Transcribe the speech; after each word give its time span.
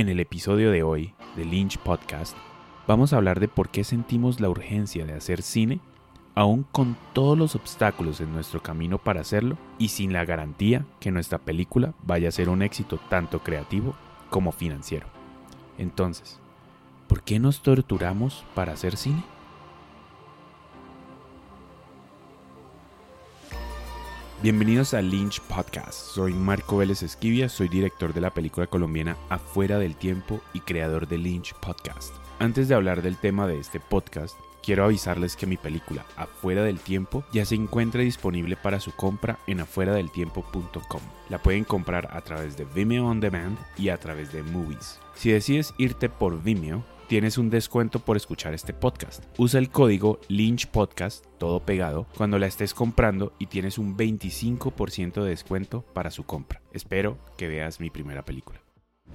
En 0.00 0.08
el 0.08 0.18
episodio 0.18 0.70
de 0.70 0.82
hoy 0.82 1.12
de 1.36 1.44
Lynch 1.44 1.76
Podcast 1.76 2.34
vamos 2.86 3.12
a 3.12 3.18
hablar 3.18 3.38
de 3.38 3.48
por 3.48 3.68
qué 3.68 3.84
sentimos 3.84 4.40
la 4.40 4.48
urgencia 4.48 5.04
de 5.04 5.12
hacer 5.12 5.42
cine, 5.42 5.78
aún 6.34 6.62
con 6.72 6.96
todos 7.12 7.36
los 7.36 7.54
obstáculos 7.54 8.18
en 8.22 8.32
nuestro 8.32 8.62
camino 8.62 8.96
para 8.96 9.20
hacerlo 9.20 9.58
y 9.78 9.88
sin 9.88 10.14
la 10.14 10.24
garantía 10.24 10.86
que 11.00 11.10
nuestra 11.10 11.36
película 11.36 11.92
vaya 12.02 12.30
a 12.30 12.32
ser 12.32 12.48
un 12.48 12.62
éxito 12.62 12.98
tanto 13.10 13.40
creativo 13.40 13.94
como 14.30 14.52
financiero. 14.52 15.06
Entonces, 15.76 16.40
¿por 17.06 17.22
qué 17.22 17.38
nos 17.38 17.60
torturamos 17.60 18.46
para 18.54 18.72
hacer 18.72 18.96
cine? 18.96 19.22
Bienvenidos 24.42 24.94
a 24.94 25.02
Lynch 25.02 25.38
Podcast. 25.42 25.92
Soy 25.92 26.32
Marco 26.32 26.78
Vélez 26.78 27.02
Esquivia, 27.02 27.50
soy 27.50 27.68
director 27.68 28.14
de 28.14 28.22
la 28.22 28.32
película 28.32 28.66
colombiana 28.66 29.18
Afuera 29.28 29.78
del 29.78 29.96
Tiempo 29.96 30.40
y 30.54 30.60
creador 30.60 31.06
de 31.06 31.18
Lynch 31.18 31.52
Podcast. 31.56 32.14
Antes 32.38 32.66
de 32.66 32.74
hablar 32.74 33.02
del 33.02 33.18
tema 33.18 33.46
de 33.46 33.58
este 33.58 33.80
podcast, 33.80 34.38
quiero 34.62 34.86
avisarles 34.86 35.36
que 35.36 35.44
mi 35.44 35.58
película 35.58 36.06
Afuera 36.16 36.62
del 36.62 36.80
Tiempo 36.80 37.22
ya 37.34 37.44
se 37.44 37.54
encuentra 37.54 38.00
disponible 38.00 38.56
para 38.56 38.80
su 38.80 38.92
compra 38.92 39.38
en 39.46 39.60
afueradeltiempo.com. 39.60 41.02
La 41.28 41.36
pueden 41.36 41.64
comprar 41.64 42.08
a 42.10 42.22
través 42.22 42.56
de 42.56 42.64
Vimeo 42.64 43.08
On 43.08 43.20
Demand 43.20 43.58
y 43.76 43.90
a 43.90 43.98
través 43.98 44.32
de 44.32 44.42
Movies. 44.42 45.00
Si 45.16 45.30
decides 45.30 45.74
irte 45.76 46.08
por 46.08 46.42
Vimeo, 46.42 46.82
tienes 47.10 47.38
un 47.38 47.50
descuento 47.50 47.98
por 47.98 48.16
escuchar 48.16 48.54
este 48.54 48.72
podcast. 48.72 49.24
Usa 49.36 49.58
el 49.58 49.68
código 49.68 50.20
Lynch 50.28 50.68
Podcast, 50.68 51.24
todo 51.38 51.58
pegado, 51.58 52.06
cuando 52.16 52.38
la 52.38 52.46
estés 52.46 52.72
comprando 52.72 53.32
y 53.40 53.46
tienes 53.46 53.78
un 53.78 53.96
25% 53.96 55.24
de 55.24 55.30
descuento 55.30 55.82
para 55.92 56.12
su 56.12 56.22
compra. 56.22 56.62
Espero 56.72 57.18
que 57.36 57.48
veas 57.48 57.80
mi 57.80 57.90
primera 57.90 58.24
película. 58.24 58.60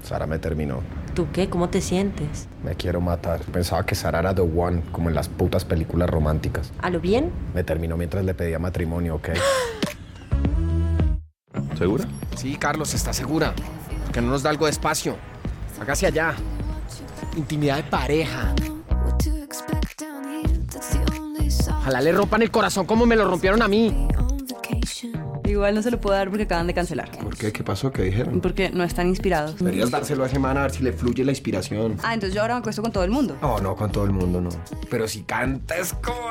Sara 0.03 0.27
me 0.27 0.39
terminó. 0.39 0.81
¿Tú 1.13 1.27
qué? 1.31 1.48
¿Cómo 1.48 1.70
te 1.70 1.80
sientes? 1.80 2.50
Me 2.66 2.76
quiero 2.76 3.00
matar. 3.00 3.39
Pensaba 3.44 3.86
que 3.86 3.95
Sara 3.95 4.20
era 4.20 4.36
The 4.36 4.42
One, 4.42 4.81
como 4.92 5.08
en 5.08 5.16
las 5.16 5.30
putas 5.30 5.64
películas 5.64 6.09
románticas. 6.09 6.73
¿A 6.81 6.89
lo 6.89 7.00
bien? 7.00 7.31
Me 7.53 7.64
terminó 7.64 7.95
mientras 7.95 8.25
le 8.25 8.33
pedía 8.33 8.59
matrimonio, 8.59 9.16
¿ok? 9.16 9.30
¿Segura? 11.77 12.03
Sí, 12.36 12.58
Carlos, 12.58 12.94
está 12.94 13.14
segura. 13.14 13.53
Que 14.11 14.20
no 14.20 14.31
nos 14.31 14.44
da 14.44 14.50
algo 14.50 14.66
de 14.66 14.72
espacio. 14.72 15.16
Hágase 15.80 16.08
allá. 16.08 16.36
Intimidad 17.36 17.78
de 17.78 17.83
pareja. 17.83 18.55
Ojalá 21.69 22.02
le 22.02 22.11
rompan 22.11 22.42
el 22.42 22.52
corazón 22.52 22.86
como 22.86 23.05
me 23.05 23.16
lo 23.16 23.25
rompieron 23.25 23.61
a 23.61 23.67
mí. 23.67 24.08
Igual 25.45 25.75
no 25.75 25.81
se 25.81 25.92
lo 25.92 26.02
puedo 26.02 26.16
dar 26.16 26.30
porque 26.30 26.44
acaban 26.44 26.67
de 26.67 26.73
cancelar. 26.73 27.11
¿Por 27.11 27.38
qué? 27.38 27.52
¿Qué 27.52 27.64
pasó? 27.64 27.92
¿Qué 27.92 28.03
dijeron? 28.03 28.42
Porque 28.42 28.72
no 28.72 28.83
están 28.83 29.08
inspirados. 29.08 29.58
Deberías 29.58 29.92
dárselo 29.92 30.23
a 30.23 30.30
semana 30.30 30.61
a 30.61 30.64
ver 30.64 30.72
si 30.72 30.83
le 30.83 30.92
fluye 30.92 31.23
la 31.23 31.31
inspiración. 31.31 31.97
Ah, 32.03 32.14
entonces 32.14 32.33
yo 32.33 32.42
ahora 32.42 32.55
me 32.55 32.59
acuesto 32.61 32.81
con 32.81 32.92
todo 32.92 33.03
el 33.03 33.11
mundo. 33.11 33.38
No, 33.42 33.59
no, 33.59 33.75
con 33.75 33.92
todo 33.92 34.05
el 34.05 34.11
mundo 34.11 34.42
no. 34.42 34.49
Pero 34.89 35.08
si 35.08 35.22
cantas 35.23 35.94
como... 35.94 36.30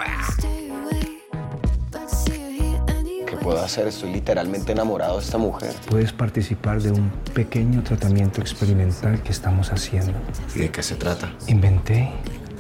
¿Qué 3.44 3.50
puedo 3.50 3.62
hacer? 3.62 3.86
Estoy 3.88 4.10
literalmente 4.10 4.72
enamorado 4.72 5.18
de 5.18 5.22
esta 5.22 5.36
mujer. 5.36 5.74
puedes 5.90 6.14
participar 6.14 6.80
de 6.80 6.92
un 6.92 7.10
pequeño 7.34 7.82
tratamiento 7.82 8.40
experimental 8.40 9.22
que 9.22 9.32
estamos 9.32 9.70
haciendo. 9.70 10.14
¿Y 10.54 10.60
de 10.60 10.70
qué 10.70 10.82
se 10.82 10.94
trata? 10.94 11.30
Inventé 11.46 12.10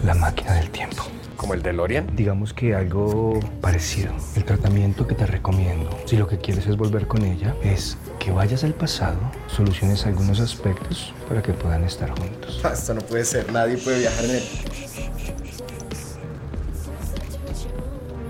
la 0.04 0.12
máquina 0.14 0.52
del 0.52 0.68
tiempo. 0.68 1.04
¿Como 1.38 1.54
el 1.54 1.62
de 1.62 1.72
Lorian? 1.72 2.14
Digamos 2.14 2.52
que 2.52 2.74
algo 2.74 3.40
parecido. 3.62 4.12
El 4.36 4.44
tratamiento 4.44 5.06
que 5.06 5.14
te 5.14 5.24
recomiendo, 5.24 5.88
si 6.04 6.18
lo 6.18 6.28
que 6.28 6.36
quieres 6.36 6.66
es 6.66 6.76
volver 6.76 7.06
con 7.06 7.24
ella, 7.24 7.54
es 7.62 7.96
que 8.18 8.30
vayas 8.30 8.62
al 8.62 8.74
pasado, 8.74 9.16
soluciones 9.46 10.04
algunos 10.04 10.38
aspectos 10.38 11.14
para 11.26 11.42
que 11.42 11.54
puedan 11.54 11.84
estar 11.84 12.10
juntos. 12.10 12.60
Esto 12.70 12.92
no 12.92 13.00
puede 13.00 13.24
ser. 13.24 13.50
Nadie 13.50 13.78
puede 13.78 14.00
viajar 14.00 14.26
en 14.26 14.30
él. 14.32 14.42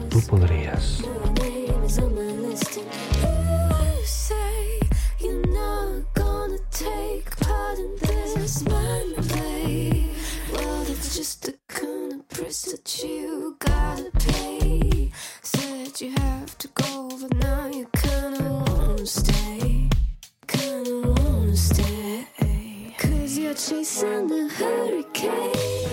Tú 0.09 0.21
podrías. 0.28 1.03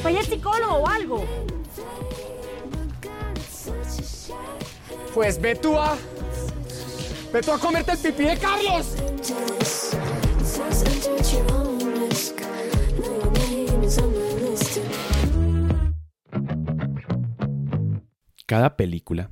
Vaya 0.04 0.20
al 0.20 0.26
psicólogo 0.26 0.74
o 0.76 0.88
algo. 0.88 1.26
Pues 5.14 5.40
ve 5.40 5.56
tú 5.56 5.78
a. 5.78 5.96
Ve 7.32 7.42
tú 7.42 7.52
a 7.52 7.60
comerte 7.60 7.92
el 7.92 7.98
pipí 8.00 8.24
de 8.24 8.38
Carlos. 8.38 8.96
Cada 18.48 18.76
película, 18.76 19.30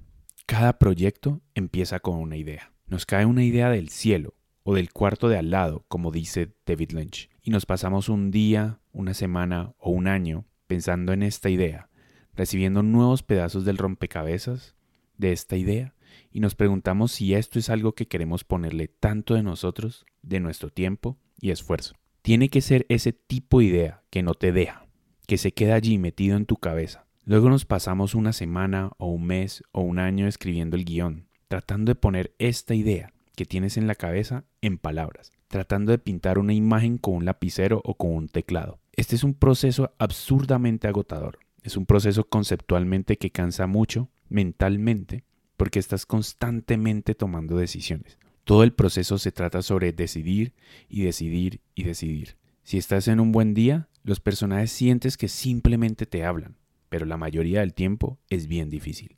cada 0.49 0.79
proyecto 0.79 1.43
empieza 1.53 1.99
con 1.99 2.15
una 2.15 2.35
idea. 2.35 2.73
Nos 2.87 3.05
cae 3.05 3.27
una 3.27 3.43
idea 3.43 3.69
del 3.69 3.89
cielo 3.89 4.33
o 4.63 4.73
del 4.73 4.91
cuarto 4.91 5.29
de 5.29 5.37
al 5.37 5.51
lado, 5.51 5.85
como 5.87 6.09
dice 6.09 6.55
David 6.65 6.93
Lynch, 6.93 7.29
y 7.43 7.51
nos 7.51 7.67
pasamos 7.67 8.09
un 8.09 8.31
día, 8.31 8.79
una 8.91 9.13
semana 9.13 9.75
o 9.77 9.91
un 9.91 10.07
año 10.07 10.47
pensando 10.65 11.13
en 11.13 11.21
esta 11.21 11.51
idea, 11.51 11.91
recibiendo 12.33 12.81
nuevos 12.81 13.21
pedazos 13.21 13.63
del 13.63 13.77
rompecabezas 13.77 14.75
de 15.17 15.33
esta 15.33 15.55
idea, 15.55 15.93
y 16.31 16.39
nos 16.39 16.55
preguntamos 16.55 17.11
si 17.11 17.35
esto 17.35 17.59
es 17.59 17.69
algo 17.69 17.93
que 17.93 18.07
queremos 18.07 18.43
ponerle 18.43 18.87
tanto 18.87 19.35
de 19.35 19.43
nosotros, 19.43 20.07
de 20.23 20.39
nuestro 20.39 20.71
tiempo 20.71 21.19
y 21.39 21.51
esfuerzo. 21.51 21.93
Tiene 22.23 22.49
que 22.49 22.61
ser 22.61 22.87
ese 22.89 23.13
tipo 23.13 23.59
de 23.59 23.65
idea 23.65 24.03
que 24.09 24.23
no 24.23 24.33
te 24.33 24.51
deja, 24.51 24.87
que 25.27 25.37
se 25.37 25.51
queda 25.51 25.75
allí 25.75 25.99
metido 25.99 26.35
en 26.37 26.47
tu 26.47 26.55
cabeza. 26.55 27.05
Luego 27.29 27.51
nos 27.51 27.63
pasamos 27.63 28.15
una 28.15 28.33
semana 28.33 28.89
o 28.97 29.05
un 29.05 29.27
mes 29.27 29.63
o 29.71 29.81
un 29.81 29.99
año 29.99 30.25
escribiendo 30.25 30.75
el 30.75 30.83
guion, 30.83 31.27
tratando 31.47 31.91
de 31.91 31.95
poner 31.95 32.33
esta 32.39 32.73
idea 32.73 33.13
que 33.35 33.45
tienes 33.45 33.77
en 33.77 33.85
la 33.85 33.93
cabeza 33.93 34.45
en 34.61 34.79
palabras, 34.79 35.31
tratando 35.47 35.91
de 35.91 35.99
pintar 35.99 36.39
una 36.39 36.55
imagen 36.55 36.97
con 36.97 37.13
un 37.13 37.25
lapicero 37.25 37.83
o 37.85 37.93
con 37.93 38.15
un 38.15 38.29
teclado. 38.29 38.79
Este 38.93 39.15
es 39.15 39.23
un 39.23 39.35
proceso 39.35 39.93
absurdamente 39.99 40.87
agotador. 40.87 41.37
Es 41.61 41.77
un 41.77 41.85
proceso 41.85 42.27
conceptualmente 42.27 43.19
que 43.19 43.29
cansa 43.29 43.67
mucho 43.67 44.09
mentalmente 44.27 45.23
porque 45.55 45.77
estás 45.77 46.07
constantemente 46.07 47.13
tomando 47.13 47.57
decisiones. 47.57 48.17
Todo 48.43 48.63
el 48.63 48.73
proceso 48.73 49.19
se 49.19 49.31
trata 49.31 49.61
sobre 49.61 49.93
decidir 49.93 50.55
y 50.87 51.03
decidir 51.03 51.61
y 51.75 51.83
decidir. 51.83 52.37
Si 52.63 52.79
estás 52.79 53.07
en 53.07 53.19
un 53.19 53.31
buen 53.31 53.53
día, 53.53 53.87
los 54.03 54.19
personajes 54.19 54.71
sientes 54.71 55.15
que 55.15 55.27
simplemente 55.27 56.07
te 56.07 56.25
hablan, 56.25 56.55
pero 56.89 57.05
la 57.05 57.17
mayoría 57.17 57.61
del 57.61 57.73
tiempo 57.73 58.19
es 58.29 58.47
bien 58.47 58.69
difícil. 58.69 59.17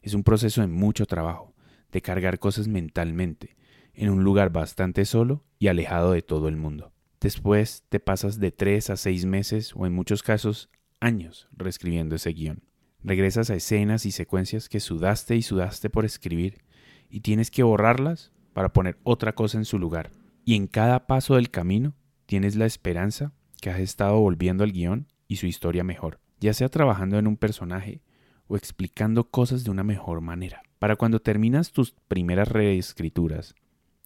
Es 0.00 0.14
un 0.14 0.24
proceso 0.24 0.60
de 0.60 0.66
mucho 0.66 1.06
trabajo, 1.06 1.54
de 1.92 2.02
cargar 2.02 2.38
cosas 2.38 2.68
mentalmente, 2.68 3.56
en 3.94 4.10
un 4.10 4.24
lugar 4.24 4.50
bastante 4.50 5.04
solo 5.04 5.44
y 5.58 5.68
alejado 5.68 6.12
de 6.12 6.22
todo 6.22 6.48
el 6.48 6.56
mundo. 6.56 6.92
Después 7.20 7.84
te 7.88 8.00
pasas 8.00 8.40
de 8.40 8.50
tres 8.50 8.90
a 8.90 8.96
seis 8.96 9.24
meses 9.24 9.72
o 9.76 9.86
en 9.86 9.94
muchos 9.94 10.22
casos 10.22 10.70
años 10.98 11.48
reescribiendo 11.52 12.16
ese 12.16 12.30
guion. 12.30 12.64
Regresas 13.04 13.50
a 13.50 13.54
escenas 13.54 14.06
y 14.06 14.10
secuencias 14.10 14.68
que 14.68 14.80
sudaste 14.80 15.36
y 15.36 15.42
sudaste 15.42 15.90
por 15.90 16.04
escribir 16.04 16.62
y 17.10 17.20
tienes 17.20 17.50
que 17.50 17.62
borrarlas 17.62 18.32
para 18.52 18.72
poner 18.72 18.98
otra 19.02 19.34
cosa 19.34 19.58
en 19.58 19.64
su 19.64 19.78
lugar. 19.78 20.10
Y 20.44 20.56
en 20.56 20.66
cada 20.66 21.06
paso 21.06 21.36
del 21.36 21.50
camino 21.50 21.94
tienes 22.26 22.56
la 22.56 22.66
esperanza 22.66 23.32
que 23.60 23.70
has 23.70 23.80
estado 23.80 24.18
volviendo 24.18 24.64
al 24.64 24.72
guion 24.72 25.06
y 25.28 25.36
su 25.36 25.46
historia 25.46 25.84
mejor, 25.84 26.20
ya 26.42 26.52
sea 26.52 26.68
trabajando 26.68 27.18
en 27.18 27.28
un 27.28 27.36
personaje 27.36 28.02
o 28.48 28.56
explicando 28.56 29.30
cosas 29.30 29.62
de 29.62 29.70
una 29.70 29.84
mejor 29.84 30.20
manera. 30.20 30.62
Para 30.80 30.96
cuando 30.96 31.20
terminas 31.20 31.70
tus 31.70 31.92
primeras 32.08 32.48
reescrituras 32.48 33.54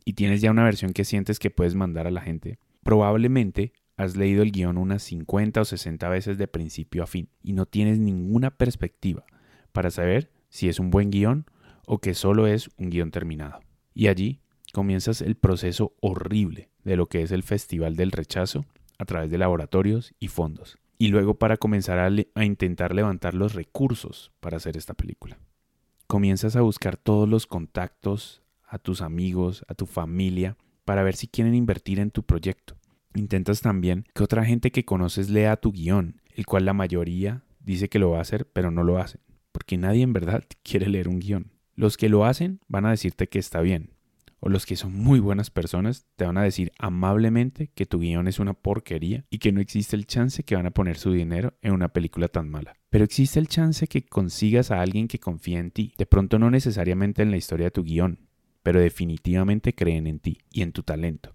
y 0.04 0.12
tienes 0.12 0.42
ya 0.42 0.50
una 0.50 0.64
versión 0.64 0.92
que 0.92 1.06
sientes 1.06 1.38
que 1.38 1.50
puedes 1.50 1.74
mandar 1.74 2.06
a 2.06 2.10
la 2.10 2.20
gente, 2.20 2.58
probablemente 2.82 3.72
has 3.96 4.16
leído 4.16 4.42
el 4.42 4.52
guion 4.52 4.76
unas 4.76 5.02
50 5.04 5.62
o 5.62 5.64
60 5.64 6.08
veces 6.10 6.36
de 6.36 6.46
principio 6.46 7.02
a 7.02 7.06
fin 7.06 7.30
y 7.42 7.54
no 7.54 7.64
tienes 7.64 7.98
ninguna 7.98 8.50
perspectiva 8.50 9.24
para 9.72 9.90
saber 9.90 10.30
si 10.50 10.68
es 10.68 10.78
un 10.78 10.90
buen 10.90 11.10
guion 11.10 11.46
o 11.86 11.98
que 12.00 12.12
solo 12.12 12.46
es 12.46 12.68
un 12.76 12.90
guion 12.90 13.10
terminado. 13.10 13.60
Y 13.94 14.08
allí 14.08 14.42
comienzas 14.74 15.22
el 15.22 15.36
proceso 15.36 15.94
horrible 16.00 16.68
de 16.84 16.96
lo 16.96 17.06
que 17.06 17.22
es 17.22 17.32
el 17.32 17.42
Festival 17.42 17.96
del 17.96 18.12
Rechazo 18.12 18.66
a 18.98 19.06
través 19.06 19.30
de 19.30 19.38
laboratorios 19.38 20.14
y 20.20 20.28
fondos. 20.28 20.76
Y 20.98 21.08
luego 21.08 21.34
para 21.34 21.56
comenzar 21.56 21.98
a, 21.98 22.44
intentar 22.44 22.94
levantar 22.94 23.34
los 23.34 23.54
recursos 23.54 24.32
para 24.40 24.56
hacer 24.56 24.76
esta 24.76 24.94
película. 24.94 25.38
Comienzas 26.06 26.56
a 26.56 26.62
buscar 26.62 26.96
todos 26.96 27.28
los 27.28 27.46
contactos, 27.46 28.42
a 28.66 28.78
tus 28.78 29.02
amigos, 29.02 29.64
a 29.68 29.74
tu 29.74 29.86
familia, 29.86 30.56
para 30.84 31.02
ver 31.02 31.16
si 31.16 31.26
quieren 31.26 31.54
invertir 31.54 32.00
en 32.00 32.10
tu 32.10 32.22
proyecto. 32.22 32.76
Intentas 33.14 33.60
también 33.60 34.06
que 34.14 34.22
otra 34.22 34.44
gente 34.44 34.70
que 34.70 34.84
conoces 34.84 35.30
lea 35.30 35.56
tu 35.56 35.72
guion, 35.72 36.20
el 36.34 36.46
cual 36.46 36.64
la 36.64 36.74
mayoría 36.74 37.42
dice 37.60 37.88
que 37.88 37.98
lo 37.98 38.10
va 38.10 38.18
a 38.18 38.22
hacer, 38.22 38.46
pero 38.46 38.70
no 38.70 38.84
lo 38.84 38.98
hacen, 38.98 39.20
porque 39.52 39.76
nadie 39.76 40.02
en 40.02 40.12
verdad 40.12 40.44
quiere 40.62 40.88
leer 40.88 41.08
un 41.08 41.18
guion. 41.18 41.52
Los 41.74 41.96
que 41.96 42.08
lo 42.08 42.24
hacen 42.24 42.60
van 42.68 42.86
a 42.86 42.90
decirte 42.90 43.28
que 43.28 43.38
está 43.38 43.60
bien, 43.60 43.90
o 44.40 44.48
los 44.48 44.66
que 44.66 44.76
son 44.76 44.92
muy 44.94 45.18
buenas 45.18 45.50
personas 45.50 46.06
te 46.16 46.24
van 46.24 46.38
a 46.38 46.42
decir 46.42 46.72
amablemente 46.78 47.70
que 47.74 47.86
tu 47.86 48.00
guion 48.00 48.28
es 48.28 48.38
una 48.38 48.54
porquería 48.54 49.24
y 49.30 49.38
que 49.38 49.52
no 49.52 49.60
existe 49.60 49.96
el 49.96 50.06
chance 50.06 50.42
que 50.42 50.56
van 50.56 50.66
a 50.66 50.70
poner 50.70 50.98
su 50.98 51.12
dinero 51.12 51.54
en 51.62 51.72
una 51.72 51.88
película 51.88 52.28
tan 52.28 52.48
mala. 52.48 52.76
Pero 52.90 53.04
existe 53.04 53.38
el 53.38 53.48
chance 53.48 53.86
que 53.86 54.04
consigas 54.06 54.70
a 54.70 54.80
alguien 54.80 55.08
que 55.08 55.18
confía 55.18 55.58
en 55.58 55.70
ti, 55.70 55.92
de 55.96 56.06
pronto 56.06 56.38
no 56.38 56.50
necesariamente 56.50 57.22
en 57.22 57.30
la 57.30 57.36
historia 57.36 57.66
de 57.66 57.70
tu 57.72 57.82
guion, 57.82 58.28
pero 58.62 58.80
definitivamente 58.80 59.74
creen 59.74 60.06
en 60.06 60.18
ti 60.18 60.38
y 60.50 60.62
en 60.62 60.72
tu 60.72 60.82
talento. 60.82 61.30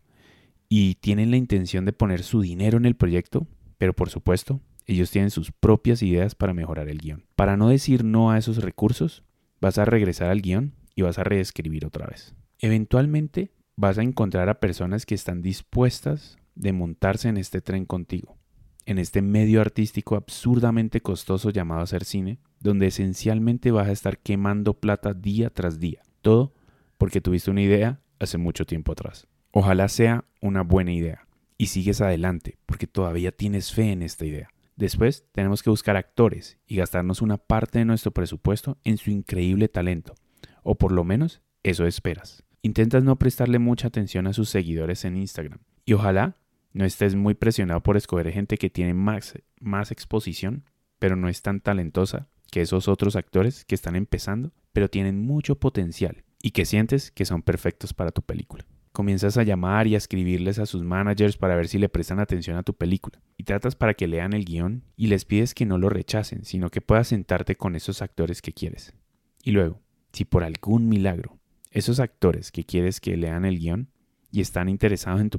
Y 0.70 0.96
tienen 0.96 1.32
la 1.32 1.38
intención 1.38 1.86
de 1.86 1.94
poner 1.94 2.24
su 2.24 2.42
dinero 2.42 2.78
en 2.78 2.86
el 2.86 2.96
proyecto, 2.96 3.48
pero 3.78 3.94
por 3.94 4.10
supuesto, 4.10 4.62
ellos 4.86 5.12
tienen 5.12 5.32
sus 5.32 5.52
propias 5.52 6.02
ideas 6.02 6.36
para 6.36 6.54
mejorar 6.54 6.90
el 6.90 7.00
guion. 7.00 7.26
Para 7.36 7.58
no 7.58 7.70
decir 7.70 8.04
no 8.04 8.32
a 8.32 8.38
esos 8.38 8.58
recursos, 8.58 9.24
vas 9.60 9.78
a 9.78 9.86
regresar 9.86 10.30
al 10.30 10.42
guion 10.42 10.74
y 10.96 11.02
vas 11.04 11.20
a 11.20 11.24
reescribir 11.24 11.86
otra 11.86 12.08
vez. 12.08 12.36
Eventualmente 12.64 13.52
vas 13.76 13.98
a 13.98 14.04
encontrar 14.04 14.48
a 14.48 14.60
personas 14.60 15.08
que 15.08 15.16
están 15.16 15.42
dispuestas 15.42 16.38
de 16.54 16.74
montarse 16.74 17.28
en 17.28 17.38
este 17.38 17.60
tren 17.60 17.86
contigo, 17.86 18.38
en 18.86 19.00
este 19.00 19.24
medio 19.24 19.62
artístico 19.62 20.16
absurdamente 20.16 21.02
costoso 21.02 21.50
llamado 21.50 21.82
hacer 21.82 22.06
cine, 22.06 22.38
donde 22.60 22.86
esencialmente 22.86 23.72
vas 23.72 23.88
a 23.88 23.92
estar 23.92 24.20
quemando 24.20 24.76
plata 24.76 25.16
día 25.16 25.50
tras 25.50 25.80
día. 25.80 26.04
Todo 26.22 26.54
porque 27.00 27.20
tuviste 27.20 27.50
una 27.50 27.64
idea 27.64 28.00
hace 28.20 28.38
mucho 28.38 28.68
tiempo 28.68 28.92
atrás. 28.92 29.28
Ojalá 29.50 29.88
sea 29.88 30.26
una 30.40 30.62
buena 30.62 30.94
idea 30.94 31.28
y 31.58 31.68
sigues 31.68 32.00
adelante 32.00 32.60
porque 32.68 32.86
todavía 32.86 33.32
tienes 33.32 33.74
fe 33.74 33.92
en 33.92 34.04
esta 34.04 34.24
idea. 34.24 34.50
Después 34.76 35.26
tenemos 35.32 35.64
que 35.64 35.72
buscar 35.72 35.96
actores 35.96 36.60
y 36.68 36.76
gastarnos 36.76 37.24
una 37.24 37.38
parte 37.38 37.80
de 37.80 37.86
nuestro 37.86 38.12
presupuesto 38.12 38.78
en 38.84 38.98
su 38.98 39.10
increíble 39.10 39.68
talento, 39.68 40.14
o 40.62 40.76
por 40.76 40.92
lo 40.92 41.04
menos 41.04 41.42
eso 41.64 41.88
esperas. 41.88 42.44
Intentas 42.64 43.04
no 43.04 43.18
prestarle 43.18 43.58
mucha 43.58 43.88
atención 43.88 44.28
a 44.28 44.34
sus 44.34 44.50
seguidores 44.50 45.04
en 45.06 45.18
Instagram 45.18 45.60
y 45.84 45.94
ojalá 45.94 46.38
no 46.74 46.86
estés 46.86 47.16
muy 47.16 47.34
presionado 47.34 47.82
por 47.82 47.98
escoger 47.98 48.32
gente 48.32 48.58
que 48.58 48.70
tiene 48.70 48.94
más, 48.94 49.34
exposición, 49.92 50.66
pero 51.00 51.16
no 51.16 51.28
es 51.28 51.42
tan 51.42 51.60
talentosa 51.60 52.28
que 52.52 52.62
esos 52.62 52.88
otros 52.88 53.16
actores 53.16 53.66
que 53.66 53.74
están 53.74 53.96
empezando, 53.96 54.52
pero 54.74 54.90
tienen 54.90 55.26
mucho 55.26 55.56
potencial 55.56 56.24
y 56.40 56.52
que 56.52 56.66
sientes 56.66 57.10
que 57.10 57.26
son 57.26 57.42
perfectos 57.42 57.96
para 57.96 58.12
tu 58.12 58.22
película. 58.22 58.64
Comienzas 58.92 59.38
a 59.38 59.44
llamar 59.44 59.88
y 59.88 59.96
a 59.96 59.98
escribirles 59.98 60.60
a 60.60 60.68
sus 60.68 60.84
managers 60.84 61.38
para 61.38 61.56
ver 61.56 61.68
si 61.68 61.80
le 61.80 61.90
prestan 61.90 62.20
atención 62.20 62.58
a 62.58 62.64
tu 62.64 62.74
película. 62.74 63.22
Y 63.38 63.46
tratas 63.46 63.76
para 63.76 63.94
que 63.94 64.08
lean 64.08 64.34
el 64.34 64.44
guion 64.44 64.84
y 64.98 65.08
les 65.08 65.24
pides 65.24 65.54
que 65.54 65.66
no 65.66 65.78
lo 65.78 65.90
rechacen, 65.90 66.44
sino 66.44 66.70
que 66.70 66.82
puedas 66.82 67.08
sentarte 67.08 67.56
con 67.56 67.76
esos 67.76 68.02
actores 68.02 68.42
que 68.42 68.54
quieres. 68.54 68.94
Y 69.44 69.52
luego, 69.52 69.82
si 70.12 70.26
por 70.26 70.44
algún 70.44 70.90
milagro 70.90 71.41
esos 71.72 72.00
actores 72.00 72.52
que 72.52 72.66
quieres 72.66 73.00
que 73.00 73.18
lean 73.18 73.46
el 73.46 73.60
guion 73.60 73.90
y 74.32 74.42
están 74.42 74.70
interesados 74.70 75.22
en 75.22 75.30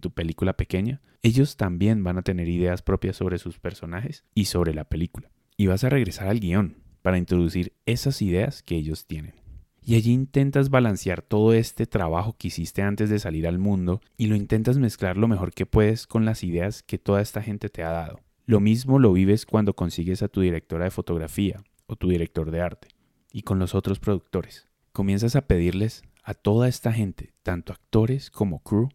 tu, 0.00 0.10
película 0.10 0.56
pequeña, 0.56 1.00
ellos 1.22 1.56
también 1.56 2.04
van 2.04 2.18
a 2.18 2.22
tener 2.22 2.48
ideas 2.48 2.82
propias 2.82 3.16
sobre 3.16 3.38
sus 3.38 3.58
personajes 3.58 4.24
y 4.34 4.46
sobre 4.46 4.74
la 4.74 4.84
película. 4.84 5.30
Y 5.56 5.66
vas 5.66 5.84
a 5.84 5.88
regresar 5.88 6.28
al 6.28 6.40
guion 6.40 6.76
para 7.02 7.18
introducir 7.18 7.72
esas 7.86 8.20
ideas 8.22 8.62
que 8.62 8.76
ellos 8.76 9.06
tienen. 9.06 9.34
Y 9.82 9.94
allí 9.94 10.12
intentas 10.12 10.68
balancear 10.68 11.22
todo 11.22 11.52
este 11.52 11.86
trabajo 11.86 12.36
que 12.36 12.48
hiciste 12.48 12.82
antes 12.82 13.08
de 13.08 13.20
salir 13.20 13.46
al 13.46 13.60
mundo 13.60 14.00
y 14.16 14.26
lo 14.26 14.34
intentas 14.34 14.78
mezclar 14.78 15.16
lo 15.16 15.28
mejor 15.28 15.52
que 15.52 15.66
puedes 15.66 16.08
con 16.08 16.24
las 16.24 16.42
ideas 16.42 16.82
que 16.82 16.98
toda 16.98 17.20
esta 17.20 17.40
gente 17.40 17.68
te 17.68 17.84
ha 17.84 17.90
dado. 17.90 18.20
Lo 18.46 18.58
mismo 18.58 18.98
lo 18.98 19.12
vives 19.12 19.46
cuando 19.46 19.74
consigues 19.74 20.22
a 20.22 20.28
tu 20.28 20.40
directora 20.40 20.84
de 20.84 20.90
fotografía 20.90 21.62
o 21.86 21.94
tu 21.94 22.08
director 22.08 22.50
de 22.50 22.60
arte 22.60 22.88
y 23.32 23.42
con 23.42 23.60
los 23.60 23.74
otros 23.76 24.00
productores. 24.00 24.65
Comienzas 24.96 25.36
a 25.36 25.46
pedirles 25.46 26.04
a 26.22 26.32
toda 26.32 26.68
esta 26.68 26.90
gente, 26.90 27.34
tanto 27.42 27.74
actores 27.74 28.30
como 28.30 28.60
crew, 28.60 28.88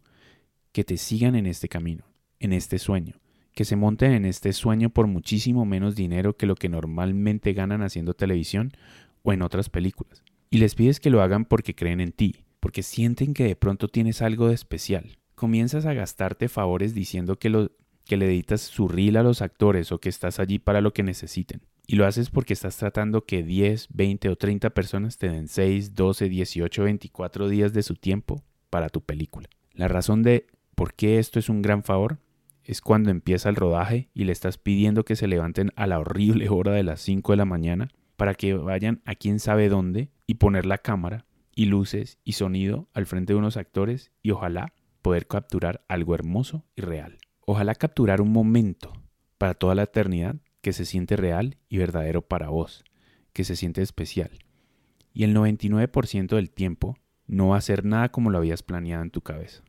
que 0.72 0.82
te 0.82 0.96
sigan 0.96 1.36
en 1.36 1.46
este 1.46 1.68
camino, 1.68 2.06
en 2.40 2.52
este 2.52 2.80
sueño, 2.80 3.20
que 3.54 3.64
se 3.64 3.76
monten 3.76 4.10
en 4.10 4.24
este 4.24 4.52
sueño 4.52 4.90
por 4.90 5.06
muchísimo 5.06 5.64
menos 5.64 5.94
dinero 5.94 6.36
que 6.36 6.46
lo 6.46 6.56
que 6.56 6.68
normalmente 6.68 7.52
ganan 7.52 7.82
haciendo 7.82 8.14
televisión 8.14 8.72
o 9.22 9.32
en 9.32 9.42
otras 9.42 9.68
películas 9.68 10.24
y 10.50 10.58
les 10.58 10.74
pides 10.74 10.98
que 10.98 11.08
lo 11.08 11.22
hagan 11.22 11.44
porque 11.44 11.76
creen 11.76 12.00
en 12.00 12.10
ti, 12.10 12.46
porque 12.58 12.82
sienten 12.82 13.32
que 13.32 13.44
de 13.44 13.54
pronto 13.54 13.86
tienes 13.86 14.22
algo 14.22 14.48
de 14.48 14.54
especial. 14.54 15.20
Comienzas 15.36 15.86
a 15.86 15.94
gastarte 15.94 16.48
favores 16.48 16.94
diciendo 16.94 17.38
que, 17.38 17.48
le 17.48 18.26
editas 18.26 18.60
su 18.60 18.88
reel 18.88 19.18
a 19.18 19.22
los 19.22 19.40
actores 19.40 19.92
o 19.92 20.00
que 20.00 20.08
estás 20.08 20.40
allí 20.40 20.58
para 20.58 20.80
lo 20.80 20.92
que 20.92 21.04
necesiten. 21.04 21.62
Y 21.86 21.96
lo 21.96 22.06
haces 22.06 22.30
porque 22.30 22.52
estás 22.52 22.76
tratando 22.76 23.24
que 23.24 23.42
10, 23.42 23.88
20 23.92 24.28
o 24.28 24.36
30 24.36 24.70
personas 24.70 25.18
te 25.18 25.28
den 25.28 25.48
6, 25.48 25.94
12, 25.94 26.28
18, 26.28 26.84
24 26.84 27.48
días 27.48 27.72
de 27.72 27.82
su 27.82 27.94
tiempo 27.94 28.42
para 28.70 28.88
tu 28.88 29.00
película. 29.02 29.48
La 29.74 29.88
razón 29.88 30.22
de 30.22 30.46
por 30.74 30.94
qué 30.94 31.18
esto 31.18 31.38
es 31.38 31.48
un 31.48 31.62
gran 31.62 31.82
favor 31.82 32.18
es 32.64 32.80
cuando 32.80 33.10
empieza 33.10 33.48
el 33.48 33.56
rodaje 33.56 34.08
y 34.14 34.24
le 34.24 34.32
estás 34.32 34.58
pidiendo 34.58 35.04
que 35.04 35.16
se 35.16 35.26
levanten 35.26 35.72
a 35.76 35.86
la 35.86 35.98
horrible 35.98 36.48
hora 36.48 36.72
de 36.72 36.82
las 36.82 37.00
5 37.00 37.32
de 37.32 37.36
la 37.36 37.44
mañana 37.44 37.88
para 38.16 38.34
que 38.34 38.54
vayan 38.54 39.02
a 39.04 39.14
quién 39.14 39.40
sabe 39.40 39.68
dónde 39.68 40.10
y 40.26 40.34
poner 40.34 40.64
la 40.66 40.78
cámara 40.78 41.26
y 41.54 41.66
luces 41.66 42.18
y 42.24 42.32
sonido 42.32 42.88
al 42.94 43.06
frente 43.06 43.32
de 43.32 43.38
unos 43.38 43.56
actores 43.56 44.12
y 44.22 44.30
ojalá 44.30 44.72
poder 45.02 45.26
capturar 45.26 45.84
algo 45.88 46.14
hermoso 46.14 46.64
y 46.76 46.82
real. 46.82 47.18
Ojalá 47.44 47.74
capturar 47.74 48.20
un 48.20 48.32
momento 48.32 48.92
para 49.38 49.54
toda 49.54 49.74
la 49.74 49.82
eternidad 49.82 50.36
que 50.62 50.72
se 50.72 50.86
siente 50.86 51.16
real 51.16 51.58
y 51.68 51.76
verdadero 51.76 52.22
para 52.22 52.48
vos, 52.48 52.84
que 53.34 53.44
se 53.44 53.56
siente 53.56 53.82
especial. 53.82 54.30
Y 55.12 55.24
el 55.24 55.36
99% 55.36 56.36
del 56.36 56.50
tiempo 56.50 56.96
no 57.26 57.48
va 57.48 57.58
a 57.58 57.60
ser 57.60 57.84
nada 57.84 58.10
como 58.10 58.30
lo 58.30 58.38
habías 58.38 58.62
planeado 58.62 59.02
en 59.02 59.10
tu 59.10 59.20
cabeza. 59.20 59.62